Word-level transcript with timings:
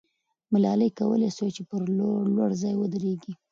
ملالۍ 0.53 0.89
کولای 0.99 1.29
سوای 1.37 1.51
چې 1.57 1.63
پر 1.69 1.81
لوړ 1.97 2.51
ځای 2.61 2.73
ودریږي. 2.77 3.33